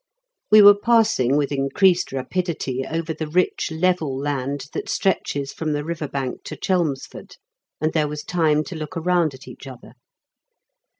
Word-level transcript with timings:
We 0.49 0.63
were 0.63 0.73
passing 0.73 1.37
with 1.37 1.51
increased 1.51 2.11
rapidity 2.11 2.83
over 2.89 3.13
the 3.13 3.27
rich 3.27 3.69
level 3.71 4.17
land 4.17 4.65
that 4.73 4.89
stretches 4.89 5.53
from 5.53 5.73
the 5.73 5.83
river 5.85 6.07
bank 6.07 6.41
to 6.45 6.55
Chelmsford, 6.55 7.35
and 7.79 7.93
there 7.93 8.07
was 8.07 8.23
time 8.23 8.63
to 8.63 8.75
look 8.75 8.95
round 8.95 9.35
at 9.35 9.47
each 9.47 9.67
other. 9.67 9.93